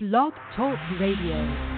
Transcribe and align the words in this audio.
Blog 0.00 0.32
Talk 0.54 0.78
Radio. 1.00 1.77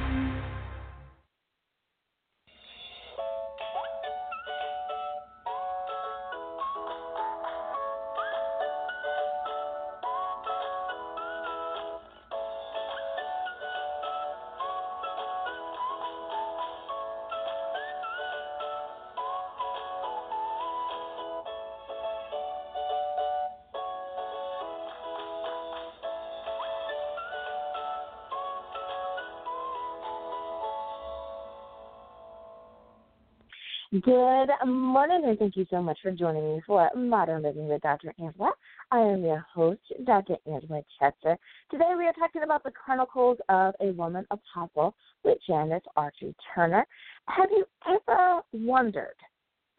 Good 33.93 34.51
morning, 34.67 35.23
and 35.25 35.37
thank 35.37 35.57
you 35.57 35.67
so 35.69 35.83
much 35.83 35.99
for 36.01 36.13
joining 36.13 36.55
me 36.55 36.63
for 36.65 36.89
Modern 36.95 37.43
Living 37.43 37.67
with 37.67 37.83
Dr. 37.83 38.15
Angela. 38.21 38.53
I 38.93 39.01
am 39.01 39.25
your 39.25 39.45
host, 39.53 39.81
Dr. 40.05 40.37
Angela 40.47 40.83
Chester. 40.97 41.37
Today 41.73 41.95
we 41.99 42.07
are 42.07 42.13
talking 42.13 42.45
about 42.45 42.63
the 42.63 42.71
Chronicles 42.71 43.39
of 43.49 43.75
a 43.81 43.87
Woman 43.87 44.29
Apostle 44.31 44.95
with 45.25 45.39
Janice 45.45 45.83
Archie 45.97 46.37
Turner. 46.55 46.87
Have 47.27 47.51
you 47.51 47.65
ever 47.89 48.43
wondered 48.53 49.17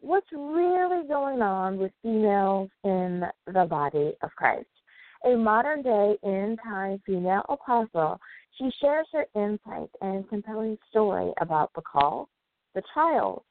what's 0.00 0.30
really 0.30 1.08
going 1.08 1.40
on 1.40 1.78
with 1.78 1.92
females 2.02 2.68
in 2.84 3.22
the 3.46 3.64
body 3.64 4.12
of 4.20 4.28
Christ? 4.36 4.68
A 5.24 5.34
modern 5.34 5.80
day 5.80 6.18
end 6.22 6.58
time 6.62 7.00
female 7.06 7.46
apostle, 7.48 8.20
she 8.58 8.70
shares 8.78 9.06
her 9.14 9.24
insights 9.34 9.94
and 10.02 10.28
compelling 10.28 10.76
story 10.90 11.32
about 11.40 11.70
the 11.74 11.80
call, 11.90 12.28
the 12.74 12.82
trials, 12.92 13.42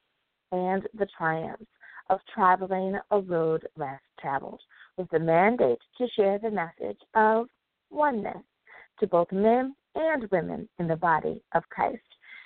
and 0.52 0.86
the 0.98 1.06
triumphs 1.16 1.66
of 2.10 2.20
traveling 2.32 2.98
a 3.10 3.20
road 3.20 3.66
less 3.76 4.00
traveled, 4.20 4.60
with 4.96 5.08
the 5.10 5.18
mandate 5.18 5.80
to 5.98 6.06
share 6.14 6.38
the 6.38 6.50
message 6.50 7.00
of 7.14 7.48
oneness 7.90 8.44
to 9.00 9.06
both 9.06 9.32
men 9.32 9.74
and 9.94 10.30
women 10.30 10.68
in 10.78 10.86
the 10.86 10.96
body 10.96 11.42
of 11.54 11.62
Christ. 11.70 12.02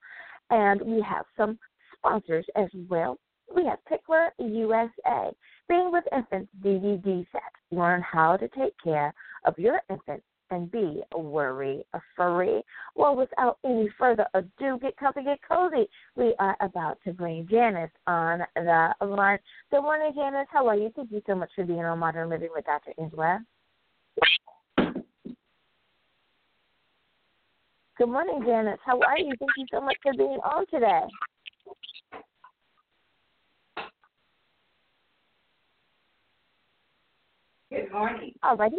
And 0.48 0.80
we 0.82 1.02
have 1.02 1.24
some 1.36 1.58
sponsors 1.96 2.46
as 2.56 2.68
well. 2.88 3.18
We 3.54 3.66
have 3.66 3.78
Pickler 3.90 4.30
USA, 4.38 5.32
Being 5.68 5.92
with 5.92 6.04
Infants 6.14 6.50
DVD 6.64 7.27
set. 7.30 7.42
Learn 7.70 8.00
how 8.00 8.36
to 8.36 8.48
take 8.48 8.72
care 8.82 9.12
of 9.44 9.58
your 9.58 9.80
infant 9.90 10.22
and 10.50 10.70
be 10.70 11.02
a 11.12 11.19
worry 11.19 11.84
free. 12.16 12.62
Well, 12.94 13.16
without 13.16 13.58
any 13.64 13.89
further 13.98 14.27
ado, 14.34 14.78
get 14.80 14.97
comfy, 14.97 15.25
get 15.25 15.41
cozy. 15.47 15.89
We 16.16 16.34
are 16.39 16.56
about 16.61 16.98
to 17.05 17.12
bring 17.12 17.47
Janice 17.50 17.91
on 18.06 18.41
the 18.55 18.92
line. 19.02 19.39
Good 19.70 19.83
morning, 19.83 20.12
Janice. 20.14 20.47
How 20.50 20.67
are 20.69 20.77
you? 20.77 20.91
Thank 20.94 21.11
you 21.11 21.22
so 21.27 21.34
much 21.34 21.50
for 21.55 21.64
being 21.64 21.84
on 21.84 21.98
Modern 21.98 22.28
Living 22.28 22.50
with 22.55 22.64
Dr. 22.64 22.92
Angela. 22.98 23.44
Good 27.98 28.08
morning, 28.08 28.42
Janice. 28.44 28.78
How 28.84 29.00
are 29.00 29.19
you? 29.19 29.33
Thank 29.39 29.50
you 29.56 29.67
so 29.72 29.80
much 29.80 29.97
for 30.02 30.12
being 30.12 30.39
on 30.44 30.67
today. 30.70 31.00
Good 37.70 37.91
morning. 37.91 38.33
All 38.42 38.56
righty. 38.56 38.77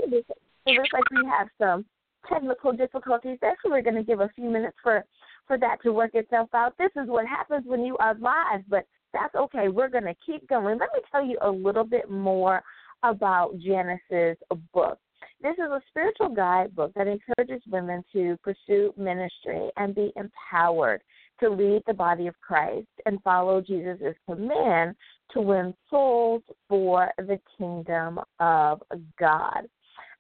It 0.68 0.74
looks 0.74 0.94
like 0.94 1.10
we 1.12 1.26
have 1.30 1.48
some 1.58 1.86
technical 2.28 2.74
difficulties 2.74 3.38
so 3.42 3.70
we're 3.70 3.82
going 3.82 3.96
to 3.96 4.04
give 4.04 4.20
a 4.20 4.30
few 4.36 4.50
minutes 4.50 4.76
for 4.84 5.06
for 5.48 5.58
that 5.58 5.78
to 5.82 5.94
work 5.94 6.12
itself 6.14 6.50
out. 6.54 6.74
This 6.78 6.92
is 7.02 7.08
what 7.08 7.26
happens 7.26 7.64
when 7.66 7.86
you 7.86 7.96
are 7.98 8.16
live, 8.16 8.64
but 8.68 8.86
that's 9.14 9.34
okay. 9.34 9.70
We're 9.70 9.88
going 9.88 10.04
to 10.04 10.16
keep 10.26 10.48
going. 10.50 10.78
Let 10.78 10.90
me 10.94 11.00
tell 11.10 11.26
you 11.26 11.38
a 11.42 11.50
little 11.50 11.86
bit 11.86 12.12
more 12.12 12.62
about 13.04 13.58
Janice's 13.60 14.38
book. 14.74 15.00
This 15.42 15.54
is 15.54 15.72
a 15.72 15.82
spiritual 15.90 16.30
guidebook 16.30 16.94
that 16.96 17.08
encourages 17.08 17.62
women 17.70 18.04
to 18.12 18.38
pursue 18.44 18.94
ministry 18.98 19.70
and 19.78 19.96
be 19.96 20.12
empowered 20.18 21.02
to 21.40 21.50
lead 21.50 21.84
the 21.88 21.94
body 21.94 22.28
of 22.28 22.36
Christ 22.42 22.88
and 23.06 23.22
follow 23.24 23.62
Jesus' 23.62 24.16
command 24.26 24.96
to 25.32 25.42
win 25.42 25.74
souls 25.90 26.42
for 26.68 27.12
the 27.18 27.40
kingdom 27.58 28.20
of 28.40 28.82
God. 29.20 29.68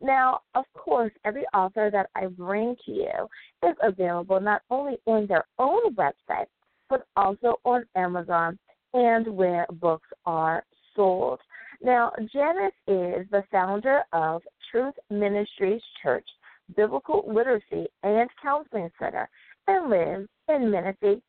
Now, 0.01 0.41
of 0.53 0.65
course, 0.73 1.11
every 1.25 1.45
author 1.53 1.89
that 1.91 2.09
I 2.15 2.27
bring 2.27 2.75
to 2.85 2.91
you 2.91 3.27
is 3.67 3.75
available 3.81 4.39
not 4.39 4.61
only 4.69 4.97
on 5.05 5.27
their 5.27 5.45
own 5.57 5.95
website, 5.95 6.47
but 6.89 7.05
also 7.15 7.59
on 7.65 7.83
Amazon 7.95 8.57
and 8.93 9.27
where 9.27 9.65
books 9.73 10.07
are 10.25 10.63
sold. 10.95 11.39
Now, 11.81 12.11
Janice 12.33 12.73
is 12.87 13.27
the 13.31 13.43
founder 13.51 14.03
of 14.13 14.41
Truth 14.71 14.95
Ministries 15.09 15.81
Church, 16.01 16.27
Biblical 16.75 17.23
Literacy 17.27 17.87
and 18.03 18.29
Counseling 18.41 18.89
Center, 18.99 19.29
and 19.67 19.89
lives 19.89 20.27
in 20.49 20.71
Menifee, 20.71 21.21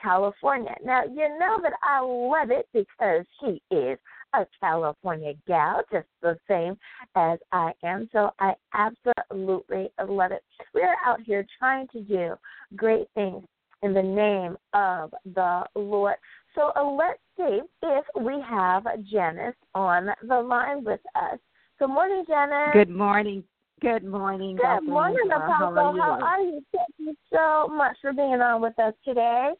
California. 0.00 0.74
Now, 0.84 1.04
you 1.04 1.28
know 1.38 1.58
that 1.62 1.72
I 1.82 2.00
love 2.00 2.50
it 2.50 2.68
because 2.72 3.24
she 3.40 3.62
is 3.74 3.98
a 4.34 4.46
California 4.60 5.34
gal, 5.46 5.82
just 5.90 6.06
the 6.22 6.36
same 6.48 6.76
as 7.14 7.38
I 7.52 7.72
am. 7.82 8.08
So 8.12 8.30
I 8.38 8.54
absolutely 8.74 9.90
love 10.06 10.32
it. 10.32 10.42
We're 10.74 10.96
out 11.04 11.20
here 11.24 11.46
trying 11.58 11.88
to 11.88 12.00
do 12.00 12.34
great 12.74 13.08
things 13.14 13.44
in 13.82 13.92
the 13.94 14.02
name 14.02 14.56
of 14.72 15.14
the 15.34 15.64
Lord. 15.74 16.16
So 16.54 16.72
uh, 16.74 16.84
let's 16.84 17.20
see 17.36 17.60
if 17.82 18.04
we 18.20 18.42
have 18.48 18.84
Janice 19.10 19.54
on 19.74 20.08
the 20.26 20.40
line 20.40 20.84
with 20.84 21.00
us. 21.14 21.38
Good 21.78 21.88
morning, 21.88 22.24
Janice. 22.26 22.72
Good 22.72 22.90
morning. 22.90 23.44
Good 23.82 24.04
morning. 24.04 24.56
Good 24.56 24.62
Dr. 24.62 24.84
morning, 24.84 25.18
Apostle. 25.26 25.74
How 25.74 25.90
are, 25.90 25.94
you? 25.94 26.00
How 26.00 26.20
are 26.22 26.40
you? 26.40 26.62
Thank 26.72 26.88
you 26.96 27.14
so 27.30 27.68
much 27.68 27.96
for 28.00 28.14
being 28.14 28.40
on 28.40 28.62
with 28.62 28.78
us 28.78 28.94
today. 29.04 29.50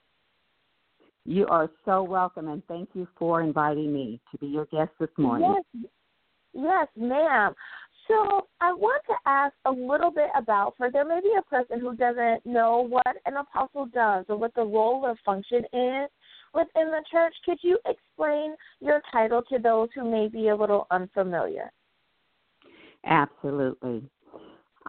You 1.26 1.44
are 1.48 1.68
so 1.84 2.04
welcome, 2.04 2.46
and 2.46 2.62
thank 2.68 2.90
you 2.94 3.08
for 3.18 3.42
inviting 3.42 3.92
me 3.92 4.20
to 4.30 4.38
be 4.38 4.46
your 4.46 4.66
guest 4.66 4.92
this 5.00 5.08
morning. 5.18 5.56
Yes, 5.74 5.90
yes, 6.54 6.86
ma'am. 6.96 7.52
So 8.06 8.46
I 8.60 8.72
want 8.72 9.02
to 9.08 9.14
ask 9.26 9.52
a 9.64 9.70
little 9.72 10.12
bit 10.12 10.30
about, 10.38 10.74
for 10.76 10.88
there 10.88 11.04
may 11.04 11.20
be 11.20 11.34
a 11.36 11.42
person 11.42 11.80
who 11.80 11.96
doesn't 11.96 12.46
know 12.46 12.86
what 12.88 13.16
an 13.26 13.38
apostle 13.38 13.86
does 13.86 14.24
or 14.28 14.36
what 14.36 14.54
the 14.54 14.62
role 14.62 15.00
or 15.04 15.16
function 15.24 15.64
is 15.72 16.08
within 16.54 16.92
the 16.92 17.02
church. 17.10 17.34
Could 17.44 17.58
you 17.60 17.80
explain 17.86 18.54
your 18.78 19.02
title 19.10 19.42
to 19.50 19.58
those 19.58 19.88
who 19.96 20.08
may 20.08 20.28
be 20.28 20.50
a 20.50 20.56
little 20.56 20.86
unfamiliar? 20.92 21.72
Absolutely. 23.04 24.04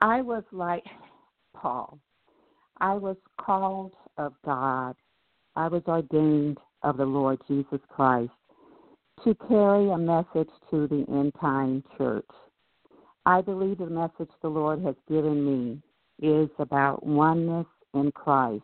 I 0.02 0.22
was 0.22 0.44
like 0.52 0.86
Paul. 1.56 1.98
I 2.80 2.94
was 2.94 3.18
called 3.42 3.94
of 4.20 4.34
God 4.46 4.96
I 5.58 5.68
was 5.70 5.82
ordained 5.88 6.60
of 6.84 6.98
the 6.98 7.06
Lord 7.06 7.40
Jesus 7.48 7.80
Christ 7.90 8.32
to 9.24 9.34
carry 9.48 9.90
a 9.90 9.98
message 9.98 10.52
to 10.70 10.88
the 10.88 11.04
end 11.10 11.34
time 11.42 11.84
church. 11.98 12.30
I 13.26 13.42
believe 13.42 13.80
the 13.80 13.88
message 13.88 14.30
the 14.44 14.50
Lord 14.50 14.84
has 14.84 14.94
given 15.10 15.44
me 15.44 15.82
is 16.22 16.48
about 16.60 17.04
oneness 17.04 17.66
in 17.96 18.12
Christ. 18.12 18.62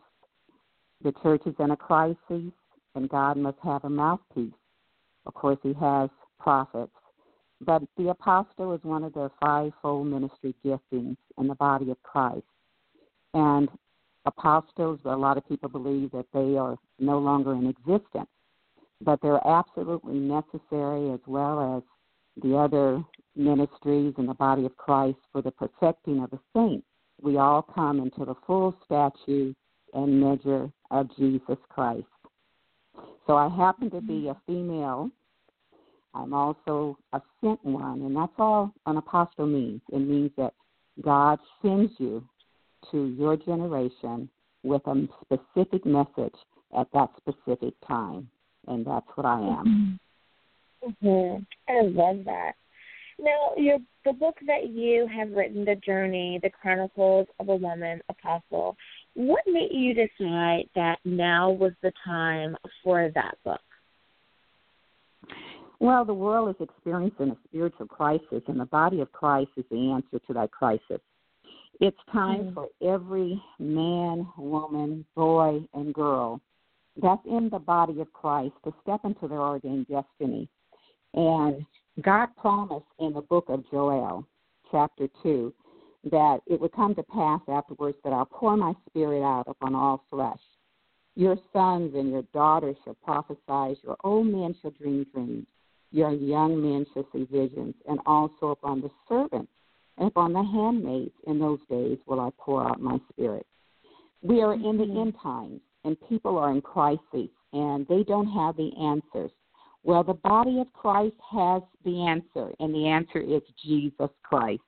The 1.04 1.14
church 1.24 1.42
is 1.48 1.56
in 1.58 1.72
a 1.72 1.76
crisis, 1.76 2.54
and 2.94 3.10
God 3.10 3.38
must 3.38 3.58
have 3.64 3.84
a 3.86 3.90
mouthpiece. 3.90 4.54
Of 5.26 5.34
course, 5.34 5.58
He 5.64 5.74
has 5.74 6.12
prophets, 6.40 6.94
but 7.60 7.82
the 7.98 8.10
apostle 8.10 8.72
is 8.76 8.84
one 8.84 9.04
of 9.04 9.14
the 9.14 9.32
fivefold 9.42 10.06
ministry 10.06 10.54
giftings 10.64 11.18
in 11.40 11.48
the 11.48 11.56
body 11.56 11.90
of 11.90 11.98
Christ. 12.04 12.46
And 13.34 13.68
apostles, 14.26 15.00
a 15.06 15.16
lot 15.16 15.38
of 15.38 15.48
people 15.48 15.70
believe 15.70 16.12
that 16.12 16.26
they 16.34 16.58
are 16.58 16.78
no 17.00 17.20
longer 17.20 17.54
in 17.54 17.68
existence, 17.68 18.30
but 19.02 19.20
they're 19.22 19.46
absolutely 19.46 20.16
necessary 20.16 21.12
as 21.12 21.20
well 21.28 21.78
as 21.78 21.84
the 22.42 22.56
other 22.56 23.04
ministries 23.36 24.14
in 24.18 24.26
the 24.26 24.34
body 24.34 24.66
of 24.66 24.76
Christ 24.78 25.18
for 25.32 25.42
the 25.42 25.52
perfecting 25.52 26.24
of 26.24 26.32
the 26.32 26.40
saints. 26.56 26.86
We 27.22 27.38
all 27.38 27.62
come 27.62 28.00
into 28.00 28.26
the 28.26 28.36
full 28.46 28.76
stature 28.86 29.54
and 29.94 30.22
measure 30.22 30.72
of 30.92 31.16
Jesus 31.18 31.58
Christ. 31.70 32.06
So 33.28 33.36
I 33.36 33.50
happen 33.50 33.90
to 33.92 34.02
be 34.02 34.28
a 34.28 34.38
female. 34.46 35.10
I'm 36.14 36.34
also 36.34 36.98
a 37.14 37.22
sent 37.42 37.64
one, 37.64 38.02
and 38.02 38.16
that's 38.16 38.34
all 38.38 38.74
an 38.86 38.98
apostle 38.98 39.48
means. 39.48 39.82
It 39.92 40.00
means 40.00 40.32
that 40.38 40.54
God 41.02 41.40
sends 41.62 41.92
you 41.98 42.24
to 42.92 43.06
your 43.18 43.38
generation 43.38 44.30
with 44.64 44.82
a 44.88 45.08
specific 45.22 45.86
message 45.86 46.36
at 46.78 46.88
that 46.94 47.10
specific 47.18 47.74
time. 47.88 48.30
And 48.68 48.86
that's 48.86 49.08
what 49.16 49.26
I 49.26 49.40
am. 49.40 50.00
Mm-hmm. 50.84 51.44
I 51.70 51.82
love 51.82 52.24
that. 52.26 52.54
Now, 53.20 53.52
your 53.58 53.78
the 54.06 54.14
book 54.14 54.36
that 54.48 54.70
you 54.70 55.08
have 55.08 55.32
written, 55.32 55.64
The 55.64 55.76
Journey, 55.76 56.40
The 56.44 56.50
Chronicles 56.50 57.28
of 57.40 57.48
a 57.48 57.56
Woman 57.56 58.02
Apostle, 58.10 58.76
what 59.14 59.44
made 59.48 59.72
you 59.72 59.94
decide 59.94 60.66
that 60.76 60.98
now 61.06 61.52
was 61.52 61.72
the 61.82 61.94
time 62.04 62.58
for 62.84 63.10
that 63.16 63.38
book? 63.46 63.62
Well, 65.80 66.04
the 66.04 66.14
world 66.14 66.50
is 66.50 66.68
experiencing 66.68 67.30
a 67.30 67.38
spiritual 67.48 67.88
crisis, 67.88 68.42
and 68.48 68.60
the 68.60 68.66
body 68.66 69.02
of 69.02 69.12
Christ 69.12 69.52
is 69.56 69.66
the 69.72 69.92
answer 69.92 70.20
to 70.28 70.34
that 70.34 70.52
crisis. 70.52 71.00
It's 71.84 71.98
time 72.14 72.46
mm-hmm. 72.46 72.54
for 72.54 72.70
every 72.82 73.44
man, 73.60 74.26
woman, 74.38 75.04
boy, 75.18 75.60
and 75.74 75.94
girl 75.94 76.40
that's 77.02 77.26
in 77.26 77.50
the 77.50 77.60
body 77.60 78.00
of 78.00 78.14
Christ 78.14 78.54
to 78.64 78.74
step 78.84 79.02
into 79.04 79.28
their 79.28 79.42
ordained 79.42 79.88
destiny. 79.90 80.48
And 81.14 81.66
God 82.02 82.28
promised 82.40 82.86
in 83.02 83.12
the 83.12 83.20
book 83.20 83.50
of 83.50 83.70
Joel, 83.70 84.26
chapter 84.72 85.10
2, 85.24 85.54
that 86.10 86.40
it 86.48 86.62
would 86.62 86.72
come 86.72 86.96
to 86.96 87.04
pass 87.04 87.42
afterwards 87.50 87.98
that 88.06 88.14
I'll 88.14 88.28
pour 88.28 88.56
my 88.56 88.72
spirit 88.88 89.22
out 89.22 89.50
upon 89.50 89.76
all 89.76 90.06
flesh. 90.10 90.40
Your 91.18 91.36
sons 91.52 91.96
and 91.96 92.12
your 92.12 92.24
daughters 92.34 92.78
shall 92.86 92.96
prophesy, 93.04 93.78
your 93.84 93.98
old 94.06 94.28
men 94.28 94.56
shall 94.62 94.72
dream 94.72 95.06
dreams, 95.14 95.48
your 95.92 96.14
young 96.14 96.62
men 96.62 96.86
shall 96.94 97.06
see 97.12 97.28
visions, 97.30 97.76
and 97.90 98.00
also 98.06 98.52
upon 98.52 98.80
the 98.80 98.90
servants 99.10 99.52
and 99.98 100.08
upon 100.08 100.34
the 100.34 100.44
handmaids 100.44 101.14
in 101.28 101.40
those 101.40 101.60
days 101.70 101.98
will 102.06 102.20
I 102.20 102.30
pour 102.38 102.68
out 102.68 102.82
my 102.82 103.00
spirit. 103.12 103.46
We 104.22 104.42
are 104.42 104.54
in 104.54 104.78
the 104.78 104.86
mm-hmm. 104.86 105.00
end 105.00 105.14
times, 105.22 105.62
and 105.84 105.98
people 106.08 106.38
are 106.38 106.52
in 106.52 106.62
crisis, 106.62 107.30
and 107.52 107.86
they 107.88 108.04
don't 108.04 108.32
have 108.32 108.56
the 108.56 108.72
answers. 108.82 109.32
Well, 109.84 110.04
the 110.04 110.14
body 110.14 110.60
of 110.62 110.72
Christ 110.72 111.16
has 111.30 111.62
the 111.84 112.06
answer, 112.08 112.54
and 112.60 112.74
the 112.74 112.88
answer 112.88 113.20
is 113.20 113.42
Jesus 113.64 114.10
Christ. 114.24 114.62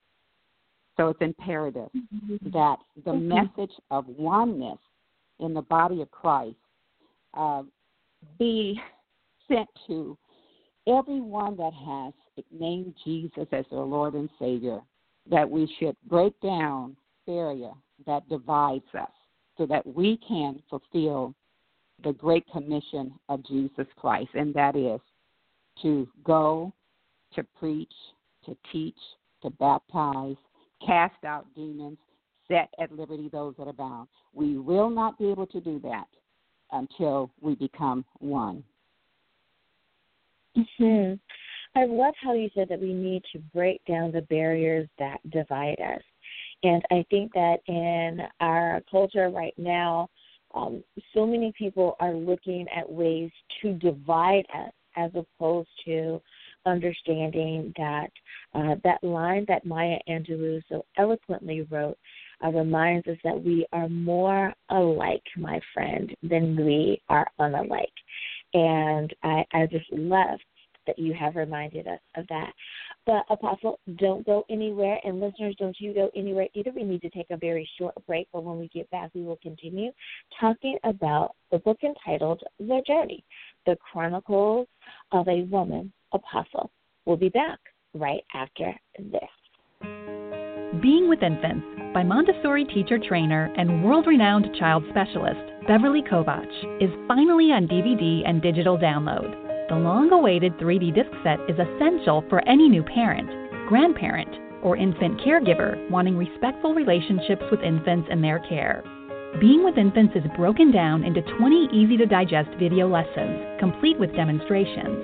So 0.98 1.10
it's 1.10 1.22
imperative 1.22 1.90
mm-hmm. 1.96 2.50
that 2.52 2.78
the 3.04 3.12
mm-hmm. 3.12 3.28
message 3.30 3.74
of 3.92 4.06
oneness 4.08 4.80
in 5.40 5.54
the 5.54 5.62
body 5.62 6.02
of 6.02 6.12
Christ 6.12 6.56
uh, 7.34 7.64
be 8.40 8.80
sent 9.48 9.68
to 9.88 10.18
everyone 10.88 11.58
that 11.58 11.74
has 11.74 12.14
named 12.52 12.94
Jesus 13.04 13.48
as 13.52 13.66
their 13.72 13.80
Lord 13.80 14.14
and 14.14 14.30
Savior, 14.40 14.80
that 15.30 15.50
we 15.50 15.74
should 15.80 15.96
break 16.08 16.40
down 16.42 16.96
barrier 17.26 17.72
that 18.06 18.28
divides 18.30 18.84
us 18.98 19.10
so 19.58 19.66
that 19.66 19.86
we 19.86 20.20
can 20.28 20.62
fulfill 20.70 21.34
the 22.04 22.14
great 22.14 22.46
commission 22.52 23.14
of 23.30 23.46
Jesus 23.46 23.88
Christ, 23.98 24.30
and 24.34 24.54
that 24.54 24.76
is 24.76 25.00
to 25.82 26.08
go, 26.24 26.74
to 27.34 27.44
preach, 27.58 27.94
to 28.46 28.56
teach, 28.72 28.98
to 29.42 29.50
baptize, 29.52 30.36
cast 30.86 31.24
out 31.24 31.46
demons, 31.56 31.98
set 32.48 32.70
at 32.80 32.92
liberty 32.92 33.30
those 33.32 33.56
that 33.58 33.68
are 33.68 33.74
bound. 33.74 34.08
We 34.34 34.58
will 34.58 34.90
not 34.90 35.18
be 35.18 35.30
able 35.30 35.48
to 35.48 35.62
do 35.62 35.80
that 35.80 36.08
until 36.72 37.32
we 37.42 37.56
become 37.56 38.06
one. 38.20 38.64
hmm 40.78 41.14
I 41.76 41.86
love 41.86 42.14
how 42.22 42.34
you 42.34 42.50
said 42.56 42.70
that 42.70 42.80
we 42.80 42.94
need 42.94 43.24
to 43.34 43.40
break 43.54 43.82
down 43.86 44.12
the 44.12 44.22
barriers 44.22 44.88
that 44.98 45.20
divide 45.30 45.80
us. 45.82 46.02
And 46.64 46.82
I 46.90 47.06
think 47.10 47.34
that 47.34 47.58
in 47.68 48.22
our 48.40 48.82
culture 48.90 49.30
right 49.30 49.54
now, 49.58 50.10
um, 50.54 50.84
so 51.14 51.28
many 51.28 51.52
people 51.58 51.98
are 52.00 52.14
looking 52.14 52.66
at 52.76 52.90
ways 52.90 53.30
to 53.62 53.74
divide 53.74 54.46
us 54.56 54.72
as 54.96 55.12
opposed 55.16 55.68
to 55.86 56.22
understanding 56.66 57.74
that 57.78 58.10
uh, 58.54 58.76
that 58.84 59.04
line 59.04 59.46
that 59.50 59.66
Maya 59.66 59.98
Angelou 60.10 60.62
so 60.70 60.86
eloquently 60.98 61.68
wrote 61.70 61.98
uh, 62.44 62.50
reminds 62.50 63.06
us 63.08 63.18
that 63.26 63.44
we 63.44 63.66
are 63.74 63.90
more 63.90 64.54
alike, 64.70 65.24
my 65.38 65.60
friend, 65.74 66.16
than 66.24 66.56
we 66.56 67.02
are 67.10 67.28
unalike. 67.40 67.86
And 68.54 69.14
I, 69.24 69.46
I 69.54 69.66
just 69.66 69.92
love 69.92 70.40
that 70.88 71.00
you 71.00 71.14
have 71.14 71.36
reminded 71.36 71.88
us 71.88 72.00
of 72.16 72.28
that. 72.28 72.52
But 73.06 73.26
Apostle, 73.30 73.80
don't 73.98 74.26
go 74.26 74.46
anywhere, 74.50 75.00
and 75.04 75.20
listeners, 75.20 75.56
don't 75.60 75.80
you 75.80 75.94
go 75.94 76.10
anywhere 76.16 76.48
either. 76.54 76.72
We 76.76 76.84
need 76.84 77.02
to 77.02 77.10
take 77.10 77.28
a 77.30 77.38
very 77.38 77.70
short 77.78 77.94
break, 78.08 78.28
but 78.34 78.44
when 78.44 78.58
we 78.58 78.68
get 78.70 78.90
back, 78.92 79.12
we 79.14 79.24
will 79.24 79.40
continue 79.42 79.92
talking 80.40 80.78
about 80.84 81.36
the 81.52 81.60
book 81.60 81.80
entitled 81.84 82.42
The 82.60 82.82
Journey, 82.88 83.24
The 83.66 83.78
Chronicles 83.92 84.68
of 85.12 85.28
a 85.28 85.44
Woman 85.44 85.92
Apostle. 86.14 86.72
We'll 87.06 87.18
be 87.18 87.30
back 87.30 87.60
right 87.94 88.24
after 88.34 88.74
this. 88.98 89.22
Being 90.82 91.08
with 91.08 91.24
Infants 91.24 91.66
by 91.94 92.04
Montessori 92.04 92.66
teacher 92.66 93.00
trainer 93.00 93.54
and 93.58 93.84
world 93.84 94.08
renowned 94.08 94.48
child 94.60 94.84
specialist 94.90 95.40
Beverly 95.68 96.02
Kovach 96.02 96.84
is 96.84 96.90
finally 97.08 97.46
on 97.52 97.68
DVD 97.68 98.22
and 98.28 98.42
digital 98.42 98.78
download. 98.78 99.45
The 99.68 99.76
long 99.76 100.12
awaited 100.12 100.58
3D 100.60 100.94
disc 100.94 101.10
set 101.24 101.40
is 101.50 101.58
essential 101.58 102.24
for 102.30 102.48
any 102.48 102.70
new 102.70 102.84
parent, 102.84 103.28
grandparent, 103.68 104.30
or 104.62 104.78
infant 104.78 105.20
caregiver 105.22 105.90
wanting 105.90 106.16
respectful 106.16 106.76
relationships 106.76 107.42
with 107.50 107.62
infants 107.62 108.08
and 108.12 108.24
their 108.24 108.38
care. 108.48 108.84
Being 109.40 109.66
with 109.66 109.80
Infants 109.80 110.16
is 110.16 110.24
broken 110.38 110.72
down 110.72 111.04
into 111.04 111.24
20 111.40 111.70
easy 111.74 111.98
to 111.98 112.06
digest 112.06 112.50
video 112.60 112.88
lessons, 112.88 113.60
complete 113.60 114.00
with 114.00 114.16
demonstrations. 114.16 115.04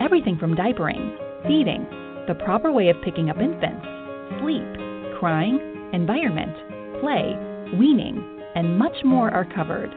Everything 0.00 0.38
from 0.38 0.56
diapering, 0.56 1.14
feeding, 1.46 1.84
the 2.26 2.40
proper 2.46 2.72
way 2.72 2.88
of 2.88 2.96
picking 3.04 3.28
up 3.28 3.36
infants, 3.36 3.86
sleep, 4.40 4.66
crying, 5.20 5.60
environment, 5.92 6.56
play, 7.00 7.36
weaning, 7.78 8.40
and 8.56 8.78
much 8.78 9.04
more 9.04 9.30
are 9.30 9.44
covered. 9.54 9.94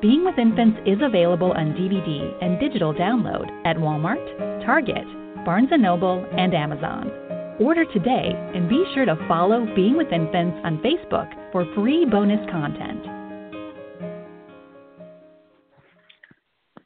Being 0.00 0.24
with 0.24 0.38
Infants 0.38 0.78
is 0.86 0.98
available 1.02 1.50
on 1.50 1.72
DVD 1.72 2.32
and 2.40 2.60
digital 2.60 2.94
download 2.94 3.50
at 3.66 3.76
Walmart, 3.76 4.64
Target, 4.64 5.04
Barnes 5.44 5.70
& 5.70 5.76
Noble, 5.76 6.24
and 6.38 6.54
Amazon. 6.54 7.10
Order 7.58 7.84
today 7.92 8.30
and 8.54 8.68
be 8.68 8.84
sure 8.94 9.06
to 9.06 9.16
follow 9.26 9.66
Being 9.74 9.96
with 9.96 10.12
Infants 10.12 10.56
on 10.62 10.78
Facebook 10.78 11.26
for 11.50 11.66
free 11.74 12.04
bonus 12.04 12.38
content. 12.48 13.04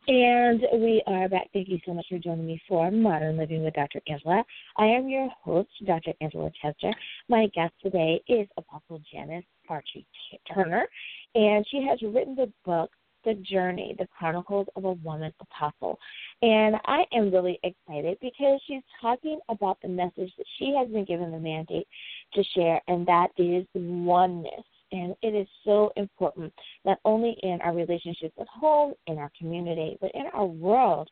And 0.09 0.63
we 0.73 1.03
are 1.07 1.29
back. 1.29 1.51
Thank 1.53 1.69
you 1.69 1.81
so 1.85 1.93
much 1.93 2.07
for 2.09 2.19
joining 2.19 2.47
me 2.47 2.63
for 2.67 2.91
Modern 2.91 3.37
Living 3.37 3.63
with 3.63 3.75
Dr. 3.75 4.01
Angela. 4.09 4.43
I 4.79 4.87
am 4.87 5.11
your 5.11 5.29
host, 5.45 5.69
Dr. 5.87 6.15
Angela 6.23 6.51
Chester. 6.63 6.93
My 7.29 7.47
guest 7.55 7.75
today 7.83 8.23
is 8.27 8.49
Apostle 8.57 9.03
Janice 9.13 9.45
Archie 9.69 10.07
Turner, 10.53 10.87
and 11.35 11.67
she 11.71 11.87
has 11.87 12.01
written 12.03 12.35
the 12.35 12.51
book 12.65 12.91
the 13.25 13.35
journey, 13.35 13.95
the 13.99 14.07
chronicles 14.07 14.67
of 14.77 14.85
a 14.85 14.93
woman 14.93 15.33
apostle. 15.41 15.99
And 16.43 16.77
I 16.87 17.05
am 17.13 17.33
really 17.33 17.59
excited 17.63 18.19
because 18.21 18.61
she's 18.67 18.83
talking 19.01 19.39
about 19.49 19.79
the 19.83 19.89
message 19.89 20.33
that 20.37 20.47
she 20.59 20.75
has 20.79 20.89
been 20.89 21.05
given 21.05 21.31
the 21.31 21.39
mandate 21.39 21.87
to 22.35 22.45
share, 22.55 22.81
and 22.89 23.07
that 23.07 23.29
is 23.37 23.67
oneness. 23.75 24.65
And 24.93 25.15
it 25.23 25.35
is 25.35 25.49
so 25.65 25.91
important, 25.97 26.53
not 26.85 26.99
only 27.05 27.37
in 27.43 27.61
our 27.63 27.75
relationships 27.75 28.35
at 28.39 28.49
home, 28.49 28.93
in 29.07 29.17
our 29.17 29.31
community, 29.39 29.97
but 30.01 30.11
in 30.15 30.27
our 30.35 30.45
world 30.45 31.09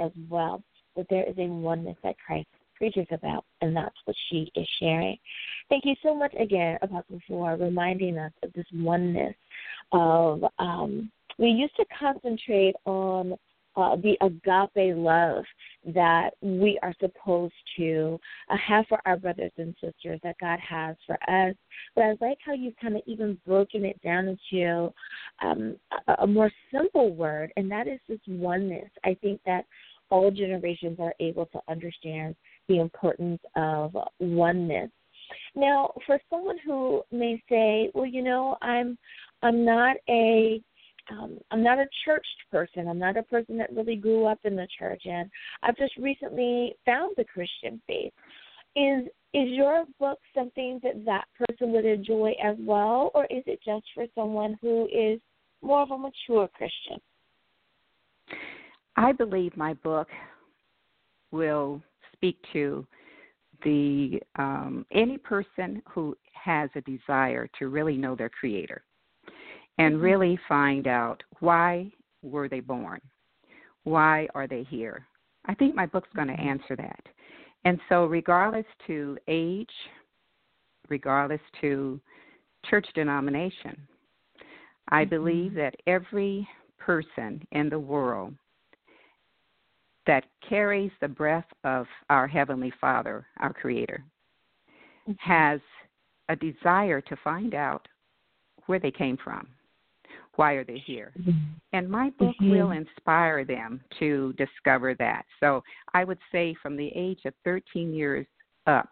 as 0.00 0.10
well, 0.28 0.62
that 0.96 1.06
there 1.08 1.24
is 1.28 1.36
a 1.38 1.46
oneness 1.46 1.96
that 2.02 2.16
Christ 2.24 2.48
preaches 2.80 3.06
about, 3.12 3.44
and 3.60 3.76
that's 3.76 3.94
what 4.06 4.16
she 4.28 4.50
is 4.56 4.66
sharing. 4.80 5.16
Thank 5.68 5.84
you 5.84 5.94
so 6.02 6.14
much 6.14 6.34
again, 6.40 6.78
Apostle, 6.82 7.20
for 7.28 7.54
reminding 7.56 8.18
us 8.18 8.32
of 8.42 8.52
this 8.54 8.66
oneness 8.72 9.34
of 9.92 10.42
um, 10.58 11.12
we 11.40 11.48
used 11.48 11.74
to 11.76 11.84
concentrate 11.98 12.74
on 12.84 13.34
uh, 13.76 13.96
the 13.96 14.16
agape 14.20 14.96
love 14.96 15.44
that 15.86 16.30
we 16.42 16.78
are 16.82 16.94
supposed 17.00 17.54
to 17.76 18.20
uh, 18.50 18.56
have 18.56 18.84
for 18.88 19.00
our 19.06 19.16
brothers 19.16 19.52
and 19.56 19.74
sisters 19.80 20.20
that 20.22 20.36
God 20.40 20.58
has 20.60 20.96
for 21.06 21.14
us. 21.30 21.54
But 21.94 22.02
I 22.02 22.14
like 22.20 22.38
how 22.44 22.52
you've 22.52 22.76
kind 22.76 22.96
of 22.96 23.02
even 23.06 23.38
broken 23.46 23.84
it 23.84 24.00
down 24.02 24.28
into 24.28 24.92
um, 25.42 25.76
a, 26.08 26.14
a 26.24 26.26
more 26.26 26.50
simple 26.70 27.14
word, 27.14 27.52
and 27.56 27.70
that 27.70 27.88
is 27.88 28.00
this 28.08 28.20
oneness. 28.26 28.90
I 29.04 29.16
think 29.22 29.40
that 29.46 29.64
all 30.10 30.30
generations 30.30 30.98
are 31.00 31.14
able 31.20 31.46
to 31.46 31.60
understand 31.68 32.34
the 32.68 32.80
importance 32.80 33.40
of 33.56 33.96
oneness. 34.18 34.90
Now, 35.54 35.92
for 36.06 36.18
someone 36.28 36.58
who 36.66 37.02
may 37.12 37.40
say, 37.48 37.90
"Well, 37.94 38.06
you 38.06 38.20
know, 38.20 38.56
I'm 38.60 38.98
I'm 39.42 39.64
not 39.64 39.96
a 40.08 40.60
um, 41.10 41.38
I'm 41.50 41.62
not 41.62 41.78
a 41.78 41.86
church 42.04 42.26
person. 42.50 42.88
I'm 42.88 42.98
not 42.98 43.16
a 43.16 43.22
person 43.22 43.58
that 43.58 43.74
really 43.74 43.96
grew 43.96 44.26
up 44.26 44.38
in 44.44 44.56
the 44.56 44.68
church, 44.78 45.02
and 45.04 45.30
I've 45.62 45.76
just 45.76 45.96
recently 45.96 46.74
found 46.84 47.14
the 47.16 47.24
Christian 47.24 47.80
faith. 47.86 48.12
Is 48.76 49.06
is 49.32 49.48
your 49.50 49.84
book 49.98 50.18
something 50.34 50.80
that 50.82 51.04
that 51.04 51.24
person 51.38 51.72
would 51.72 51.84
enjoy 51.84 52.34
as 52.42 52.56
well, 52.60 53.10
or 53.14 53.24
is 53.26 53.42
it 53.46 53.60
just 53.64 53.86
for 53.94 54.06
someone 54.14 54.58
who 54.60 54.86
is 54.86 55.20
more 55.62 55.82
of 55.82 55.90
a 55.90 55.98
mature 55.98 56.48
Christian? 56.48 57.00
I 58.96 59.12
believe 59.12 59.56
my 59.56 59.74
book 59.74 60.08
will 61.30 61.80
speak 62.12 62.38
to 62.52 62.86
the 63.64 64.20
um, 64.36 64.86
any 64.92 65.18
person 65.18 65.82
who 65.88 66.16
has 66.32 66.70
a 66.74 66.80
desire 66.80 67.48
to 67.58 67.68
really 67.68 67.96
know 67.96 68.14
their 68.16 68.30
creator 68.30 68.82
and 69.80 69.94
mm-hmm. 69.94 70.04
really 70.04 70.38
find 70.48 70.86
out 70.86 71.22
why 71.40 71.90
were 72.22 72.48
they 72.48 72.60
born 72.60 73.00
why 73.84 74.28
are 74.34 74.46
they 74.46 74.64
here 74.68 75.06
i 75.46 75.54
think 75.54 75.74
my 75.74 75.86
book's 75.86 76.08
going 76.14 76.28
to 76.28 76.34
mm-hmm. 76.34 76.48
answer 76.48 76.76
that 76.76 77.00
and 77.64 77.80
so 77.88 78.04
regardless 78.04 78.66
to 78.86 79.16
age 79.26 79.70
regardless 80.88 81.40
to 81.60 82.00
church 82.68 82.86
denomination 82.94 83.76
i 84.88 85.02
mm-hmm. 85.02 85.10
believe 85.10 85.54
that 85.54 85.74
every 85.86 86.46
person 86.78 87.42
in 87.52 87.68
the 87.68 87.78
world 87.78 88.34
that 90.06 90.24
carries 90.48 90.90
the 91.00 91.06
breath 91.06 91.46
of 91.62 91.86
our 92.08 92.26
Heavenly 92.26 92.72
Father, 92.80 93.26
our 93.38 93.52
Creator, 93.52 94.02
mm-hmm. 95.08 95.12
has 95.18 95.60
a 96.28 96.34
desire 96.34 97.00
to 97.02 97.16
find 97.22 97.54
out 97.54 97.86
where 98.66 98.80
they 98.80 98.90
came 98.90 99.16
from. 99.22 99.46
Why 100.36 100.52
are 100.52 100.64
they 100.64 100.78
here? 100.78 101.12
Mm-hmm. 101.18 101.30
And 101.72 101.88
my 101.88 102.10
book 102.18 102.34
mm-hmm. 102.40 102.50
will 102.50 102.70
inspire 102.70 103.44
them 103.44 103.80
to 103.98 104.32
discover 104.34 104.94
that. 104.94 105.24
So 105.40 105.62
I 105.92 106.04
would 106.04 106.18
say 106.32 106.54
from 106.62 106.76
the 106.76 106.90
age 106.94 107.20
of 107.24 107.34
13 107.44 107.92
years 107.92 108.26
up, 108.66 108.90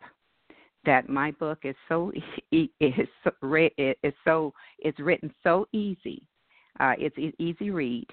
that 0.85 1.09
my 1.09 1.31
book 1.33 1.59
is 1.65 1.77
so 1.89 2.13
is 2.53 3.09
so, 3.25 3.31
it's 3.43 4.17
so 4.25 4.53
it's 4.79 4.99
written 4.99 5.33
so 5.43 5.67
easy. 5.73 6.23
Uh, 6.81 6.95
it's 6.97 7.17
easy 7.39 7.71
read, 7.71 8.07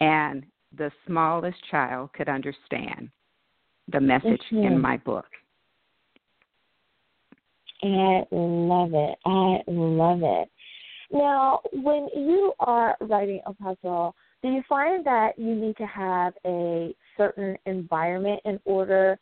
and 0.00 0.46
the 0.76 0.90
smallest 1.06 1.58
child 1.70 2.10
could 2.14 2.28
understand 2.28 3.10
the 3.92 4.00
message 4.00 4.40
mm-hmm. 4.52 4.66
in 4.66 4.80
my 4.80 4.96
book. 4.98 5.26
I 7.82 8.22
love 8.30 8.94
it. 8.94 9.18
I 9.26 9.58
love 9.66 10.20
it. 10.22 10.48
Now, 11.14 11.60
when 11.72 12.08
you 12.14 12.52
are 12.58 12.96
writing 13.00 13.40
a 13.46 13.54
puzzle, 13.54 14.16
do 14.42 14.48
you 14.48 14.62
find 14.68 15.06
that 15.06 15.38
you 15.38 15.54
need 15.54 15.76
to 15.76 15.86
have 15.86 16.34
a 16.44 16.92
certain 17.16 17.56
environment 17.66 18.40
in 18.44 18.58
order 18.64 19.18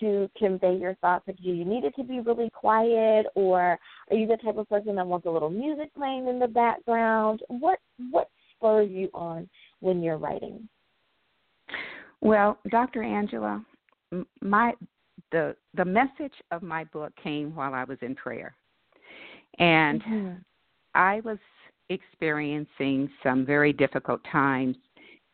to 0.00 0.28
convey 0.38 0.76
your 0.76 0.94
thoughts? 0.96 1.24
Like, 1.26 1.36
do 1.36 1.50
you 1.50 1.66
need 1.66 1.84
it 1.84 1.94
to 1.96 2.02
be 2.02 2.20
really 2.20 2.48
quiet, 2.50 3.26
or 3.34 3.78
are 4.10 4.16
you 4.16 4.26
the 4.26 4.38
type 4.38 4.56
of 4.56 4.68
person 4.70 4.96
that 4.96 5.06
wants 5.06 5.26
a 5.26 5.30
little 5.30 5.50
music 5.50 5.94
playing 5.94 6.28
in 6.28 6.38
the 6.38 6.48
background? 6.48 7.42
What 7.48 7.78
what 8.10 8.30
spurs 8.56 8.88
you 8.90 9.10
on 9.12 9.48
when 9.80 10.02
you're 10.02 10.16
writing? 10.16 10.66
Well, 12.22 12.58
Dr. 12.70 13.02
Angela, 13.02 13.62
my 14.40 14.72
the 15.30 15.54
the 15.74 15.84
message 15.84 16.34
of 16.50 16.62
my 16.62 16.84
book 16.84 17.12
came 17.22 17.54
while 17.54 17.74
I 17.74 17.84
was 17.84 17.98
in 18.00 18.14
prayer. 18.14 18.54
And 19.58 20.02
mm-hmm. 20.02 20.32
I 20.94 21.20
was 21.24 21.38
experiencing 21.88 23.10
some 23.22 23.44
very 23.44 23.72
difficult 23.72 24.20
times 24.30 24.76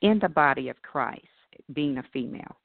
in 0.02 0.18
the 0.18 0.28
body 0.28 0.68
of 0.68 0.80
Christ, 0.82 1.26
being 1.72 1.98
a 1.98 2.04
female. 2.12 2.56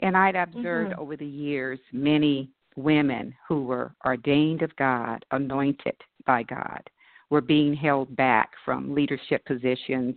And 0.00 0.16
I'd 0.16 0.36
observed 0.36 0.92
mm-hmm. 0.92 1.00
over 1.00 1.16
the 1.16 1.26
years 1.26 1.78
many 1.92 2.50
women 2.76 3.34
who 3.48 3.64
were 3.64 3.94
ordained 4.04 4.62
of 4.62 4.74
God, 4.76 5.24
anointed 5.30 5.96
by 6.26 6.42
God, 6.42 6.82
were 7.30 7.40
being 7.40 7.74
held 7.74 8.14
back 8.14 8.50
from 8.64 8.94
leadership 8.94 9.44
positions 9.44 10.14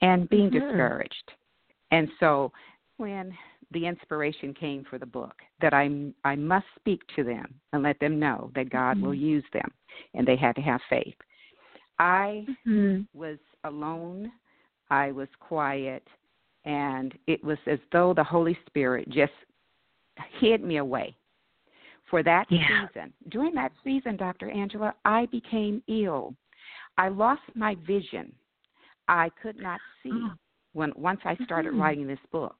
and 0.00 0.28
being 0.28 0.50
mm-hmm. 0.50 0.66
discouraged. 0.66 1.32
And 1.90 2.08
so 2.18 2.52
when 2.96 3.32
the 3.70 3.86
inspiration 3.86 4.54
came 4.54 4.84
for 4.88 4.98
the 4.98 5.06
book 5.06 5.34
that 5.60 5.74
I 5.74 5.90
I 6.24 6.36
must 6.36 6.66
speak 6.76 7.02
to 7.16 7.24
them 7.24 7.54
and 7.72 7.82
let 7.82 8.00
them 8.00 8.18
know 8.18 8.50
that 8.54 8.70
God 8.70 8.96
mm-hmm. 8.96 9.06
will 9.06 9.14
use 9.14 9.44
them 9.52 9.70
and 10.14 10.26
they 10.26 10.36
had 10.36 10.56
to 10.56 10.62
have 10.62 10.80
faith. 10.88 11.14
I 11.98 12.46
mm-hmm. 12.66 13.02
was 13.18 13.38
alone, 13.64 14.30
I 14.90 15.12
was 15.12 15.28
quiet, 15.40 16.06
and 16.64 17.16
it 17.26 17.42
was 17.42 17.58
as 17.66 17.78
though 17.92 18.14
the 18.14 18.24
Holy 18.24 18.56
Spirit 18.66 19.08
just 19.08 19.32
hid 20.40 20.62
me 20.62 20.76
away 20.78 21.16
for 22.10 22.22
that 22.22 22.46
yeah. 22.50 22.86
season. 22.86 23.12
During 23.28 23.54
that 23.54 23.72
season, 23.84 24.16
Dr. 24.16 24.50
Angela, 24.50 24.94
I 25.04 25.26
became 25.26 25.82
ill. 25.88 26.34
I 26.96 27.08
lost 27.08 27.42
my 27.54 27.76
vision. 27.86 28.32
I 29.08 29.30
could 29.40 29.56
not 29.58 29.80
see 30.02 30.10
oh. 30.12 30.32
when 30.72 30.92
once 30.96 31.20
I 31.24 31.36
started 31.44 31.70
mm-hmm. 31.72 31.82
writing 31.82 32.06
this 32.06 32.18
book. 32.30 32.56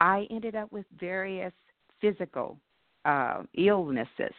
I 0.00 0.26
ended 0.30 0.54
up 0.54 0.70
with 0.72 0.84
various 0.98 1.52
physical 2.00 2.58
uh, 3.04 3.42
illnesses. 3.56 4.34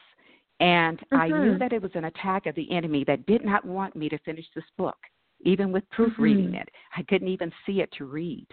And 0.59 0.99
mm-hmm. 0.99 1.15
I 1.17 1.27
knew 1.27 1.33
mm-hmm. 1.51 1.59
that 1.59 1.73
it 1.73 1.81
was 1.81 1.91
an 1.95 2.05
attack 2.05 2.45
of 2.45 2.55
the 2.55 2.71
enemy 2.71 3.03
that 3.05 3.25
did 3.25 3.43
not 3.43 3.65
want 3.65 3.95
me 3.95 4.09
to 4.09 4.17
finish 4.19 4.45
this 4.55 4.65
book, 4.77 4.97
even 5.41 5.71
with 5.71 5.89
proofreading 5.89 6.47
mm-hmm. 6.47 6.55
it. 6.55 6.69
I 6.95 7.03
couldn't 7.03 7.27
even 7.27 7.51
see 7.65 7.81
it 7.81 7.89
to 7.97 8.05
read 8.05 8.47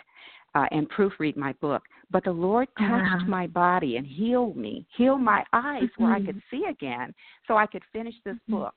uh, 0.55 0.67
and 0.71 0.91
proofread 0.91 1.37
my 1.37 1.53
book. 1.55 1.83
But 2.11 2.25
the 2.25 2.33
Lord 2.33 2.69
touched 2.79 3.15
uh-huh. 3.15 3.27
my 3.27 3.47
body 3.47 3.97
and 3.97 4.07
healed 4.07 4.57
me, 4.57 4.87
healed 4.97 5.21
my 5.21 5.45
eyes 5.53 5.85
mm-hmm. 5.85 6.05
where 6.05 6.13
I 6.15 6.21
could 6.21 6.37
mm-hmm. 6.37 6.57
see 6.57 6.65
again 6.69 7.15
so 7.47 7.57
I 7.57 7.67
could 7.67 7.83
finish 7.93 8.15
this 8.25 8.35
mm-hmm. 8.35 8.57
book. 8.57 8.75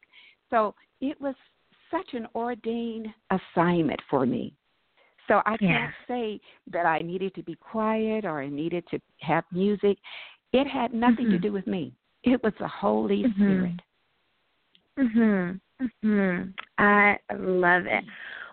So 0.50 0.76
it 1.02 1.20
was 1.20 1.36
such 1.92 2.14
an 2.14 2.28
ordained 2.36 3.08
assignment 3.32 4.00
for 4.10 4.26
me 4.26 4.54
so 5.28 5.42
I 5.46 5.58
can't 5.58 5.94
say 6.08 6.40
that 6.72 6.86
I 6.86 7.00
needed 7.00 7.34
to 7.36 7.44
be 7.44 7.56
quiet 7.56 8.26
or 8.26 8.42
I 8.42 8.50
needed 8.50 8.86
to 8.92 9.00
have 9.22 9.44
music. 9.52 9.98
It 10.54 10.68
had 10.68 10.94
nothing 10.94 11.30
to 11.30 11.40
do 11.40 11.52
with 11.52 11.68
me. 11.68 11.94
It 12.26 12.44
was 12.44 12.54
the 12.60 12.68
Holy 12.68 13.24
mm-hmm. 13.24 13.42
Spirit. 13.42 13.82
Mhm. 14.98 15.62
Mhm. 15.82 16.54
I 16.78 17.18
love 17.38 17.86
it. 17.86 18.04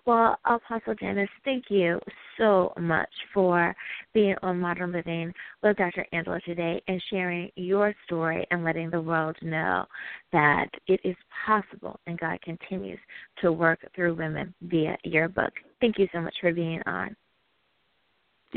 Well, 0.05 0.37
Apostle 0.45 0.97
Janice, 0.97 1.31
thank 1.45 1.71
you 1.71 2.01
so 2.37 2.73
much 2.77 3.09
for 3.33 3.75
being 4.13 4.35
on 4.43 4.59
Modern 4.59 4.91
Living 4.91 5.33
with 5.63 5.77
Dr. 5.77 6.05
Angela 6.13 6.41
today 6.41 6.83
and 6.89 7.01
sharing 7.09 7.53
your 7.55 7.95
story 8.05 8.45
and 8.51 8.65
letting 8.65 8.91
the 8.91 9.01
world 9.01 9.37
know 9.43 9.87
that 10.33 10.69
it 10.89 11.01
is 11.05 11.15
possible 11.47 12.01
and 12.09 12.19
God 12.19 12.41
continues 12.43 12.99
to 13.43 13.53
work 13.53 13.79
through 13.95 14.15
women 14.15 14.53
via 14.63 14.99
your 15.05 15.29
book. 15.29 15.53
Thank 15.81 15.99
you 15.99 16.09
so 16.13 16.21
much 16.21 16.35
for 16.41 16.53
being 16.53 16.83
on. 16.87 17.15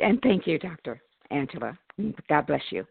And 0.02 0.20
thank 0.24 0.48
you, 0.48 0.58
Dr. 0.58 1.00
Angela. 1.30 1.78
God 2.28 2.48
bless 2.48 2.64
you. 2.72 2.88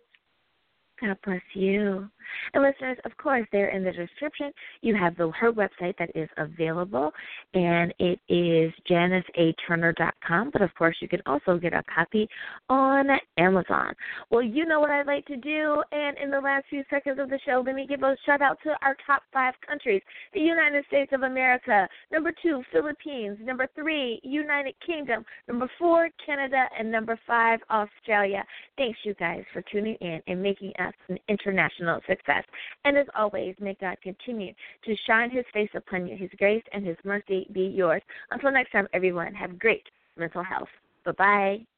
God 1.04 1.18
bless 1.24 1.42
you. 1.54 2.08
And 2.54 2.62
listeners, 2.62 2.98
of 3.04 3.16
course, 3.16 3.46
there 3.52 3.68
in 3.68 3.84
the 3.84 3.92
description, 3.92 4.52
you 4.80 4.96
have 4.96 5.16
the 5.16 5.30
her 5.30 5.52
website 5.52 5.94
that 5.98 6.10
is 6.14 6.28
available, 6.38 7.12
and 7.52 7.92
it 7.98 8.18
is 8.28 8.72
janiceaturner.com. 8.90 10.50
But 10.50 10.62
of 10.62 10.74
course, 10.74 10.96
you 11.00 11.08
can 11.08 11.20
also 11.26 11.58
get 11.58 11.74
a 11.74 11.82
copy 11.94 12.28
on 12.68 13.08
Amazon. 13.38 13.94
Well, 14.30 14.42
you 14.42 14.64
know 14.64 14.80
what 14.80 14.90
I'd 14.90 15.06
like 15.06 15.26
to 15.26 15.36
do, 15.36 15.82
and 15.92 16.16
in 16.18 16.30
the 16.30 16.40
last 16.40 16.66
few 16.70 16.82
seconds 16.88 17.18
of 17.20 17.28
the 17.28 17.38
show, 17.44 17.62
let 17.64 17.74
me 17.74 17.86
give 17.86 18.02
a 18.02 18.16
shout 18.24 18.40
out 18.40 18.58
to 18.64 18.70
our 18.82 18.96
top 19.06 19.22
five 19.32 19.54
countries: 19.66 20.02
the 20.32 20.40
United 20.40 20.84
States 20.86 21.12
of 21.12 21.22
America, 21.22 21.86
number 22.10 22.32
two, 22.42 22.62
Philippines, 22.72 23.38
number 23.42 23.68
three, 23.74 24.20
United 24.22 24.74
Kingdom, 24.84 25.24
number 25.48 25.70
four, 25.78 26.08
Canada, 26.24 26.64
and 26.78 26.90
number 26.90 27.18
five, 27.26 27.60
Australia. 27.70 28.44
Thanks, 28.78 28.98
you 29.04 29.14
guys, 29.14 29.44
for 29.52 29.62
tuning 29.70 29.96
in 30.00 30.20
and 30.26 30.42
making 30.42 30.72
us 30.78 30.93
an 31.08 31.18
international 31.28 32.00
success. 32.08 32.44
And 32.84 32.96
as 32.96 33.06
always, 33.16 33.54
may 33.60 33.76
God 33.80 33.96
continue 34.02 34.52
to 34.84 34.96
shine 35.06 35.30
his 35.30 35.44
face 35.52 35.70
upon 35.74 36.06
you, 36.06 36.16
his 36.16 36.30
grace 36.38 36.64
and 36.72 36.86
his 36.86 36.96
mercy 37.04 37.46
be 37.52 37.62
yours. 37.62 38.02
Until 38.30 38.52
next 38.52 38.72
time, 38.72 38.88
everyone, 38.92 39.34
have 39.34 39.58
great 39.58 39.84
mental 40.16 40.42
health. 40.42 40.68
Bye 41.04 41.12
bye. 41.12 41.73